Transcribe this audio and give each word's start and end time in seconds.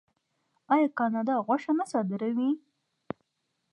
آیا 0.73 0.87
کاناډا 0.99 1.35
غوښه 1.45 1.71
نه 1.79 1.85
صادروي؟ 1.91 2.51